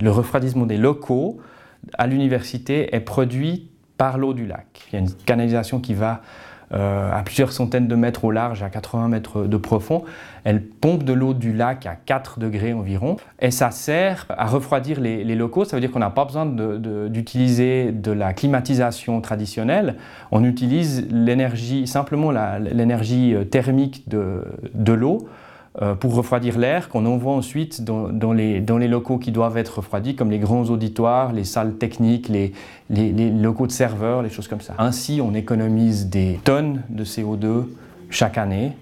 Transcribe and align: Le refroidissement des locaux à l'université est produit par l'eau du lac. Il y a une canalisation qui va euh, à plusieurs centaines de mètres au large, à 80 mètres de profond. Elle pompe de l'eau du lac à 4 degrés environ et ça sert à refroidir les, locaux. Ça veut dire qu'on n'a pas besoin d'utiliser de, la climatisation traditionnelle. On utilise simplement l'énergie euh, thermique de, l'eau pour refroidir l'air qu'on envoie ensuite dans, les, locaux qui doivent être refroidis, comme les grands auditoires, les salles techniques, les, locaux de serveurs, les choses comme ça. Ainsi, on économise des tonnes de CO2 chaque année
Le 0.00 0.10
refroidissement 0.10 0.66
des 0.66 0.76
locaux 0.76 1.38
à 1.98 2.06
l'université 2.06 2.94
est 2.94 3.00
produit 3.00 3.70
par 3.96 4.18
l'eau 4.18 4.34
du 4.34 4.46
lac. 4.46 4.66
Il 4.88 4.94
y 4.94 4.96
a 4.96 5.00
une 5.00 5.12
canalisation 5.12 5.80
qui 5.80 5.94
va 5.94 6.22
euh, 6.72 7.12
à 7.12 7.22
plusieurs 7.22 7.52
centaines 7.52 7.86
de 7.86 7.94
mètres 7.94 8.24
au 8.24 8.30
large, 8.30 8.62
à 8.62 8.70
80 8.70 9.08
mètres 9.08 9.44
de 9.44 9.56
profond. 9.56 10.02
Elle 10.44 10.62
pompe 10.62 11.04
de 11.04 11.12
l'eau 11.12 11.34
du 11.34 11.52
lac 11.52 11.86
à 11.86 11.94
4 11.94 12.40
degrés 12.40 12.72
environ 12.72 13.16
et 13.38 13.50
ça 13.50 13.70
sert 13.70 14.26
à 14.30 14.46
refroidir 14.46 14.98
les, 14.98 15.22
locaux. 15.36 15.64
Ça 15.64 15.76
veut 15.76 15.80
dire 15.80 15.92
qu'on 15.92 16.00
n'a 16.00 16.10
pas 16.10 16.24
besoin 16.24 16.46
d'utiliser 16.46 17.92
de, 17.92 18.10
la 18.10 18.32
climatisation 18.32 19.20
traditionnelle. 19.20 19.96
On 20.32 20.42
utilise 20.42 21.06
simplement 21.84 22.32
l'énergie 22.32 23.34
euh, 23.34 23.44
thermique 23.44 24.08
de, 24.08 24.92
l'eau 24.92 25.28
pour 25.98 26.14
refroidir 26.14 26.56
l'air 26.56 26.88
qu'on 26.88 27.04
envoie 27.04 27.32
ensuite 27.32 27.82
dans, 27.82 28.32
les, 28.32 28.60
locaux 28.88 29.18
qui 29.18 29.32
doivent 29.32 29.56
être 29.56 29.78
refroidis, 29.78 30.14
comme 30.14 30.30
les 30.30 30.38
grands 30.38 30.64
auditoires, 30.64 31.32
les 31.32 31.44
salles 31.44 31.74
techniques, 31.74 32.28
les, 32.28 32.52
locaux 32.90 33.66
de 33.66 33.72
serveurs, 33.72 34.22
les 34.22 34.30
choses 34.30 34.46
comme 34.46 34.60
ça. 34.60 34.74
Ainsi, 34.78 35.20
on 35.20 35.34
économise 35.34 36.08
des 36.08 36.38
tonnes 36.44 36.82
de 36.90 37.04
CO2 37.04 37.64
chaque 38.10 38.38
année 38.38 38.72